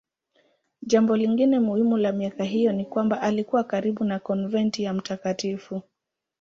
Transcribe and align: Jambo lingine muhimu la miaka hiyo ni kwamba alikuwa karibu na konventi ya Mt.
Jambo 0.81 1.17
lingine 1.17 1.59
muhimu 1.59 1.97
la 1.97 2.11
miaka 2.11 2.43
hiyo 2.43 2.71
ni 2.71 2.85
kwamba 2.85 3.21
alikuwa 3.21 3.63
karibu 3.63 4.03
na 4.03 4.19
konventi 4.19 4.83
ya 4.83 4.93
Mt. 4.93 5.45